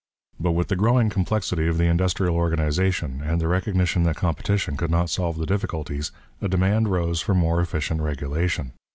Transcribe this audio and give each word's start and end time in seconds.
But 0.39 0.53
with 0.53 0.69
the 0.69 0.75
growing 0.75 1.11
complexity 1.11 1.67
of 1.67 1.77
the 1.77 1.83
industrial 1.85 2.35
organization, 2.35 3.21
and 3.23 3.39
the 3.39 3.47
recognition 3.47 4.01
that 4.01 4.15
competition 4.15 4.75
could 4.75 4.89
not 4.89 5.11
solve 5.11 5.37
the 5.37 5.45
difficulties, 5.45 6.11
a 6.41 6.47
demand 6.47 6.87
rose 6.87 7.21
for 7.21 7.35
more 7.35 7.61
efficient 7.61 8.01
regulation. 8.01 8.71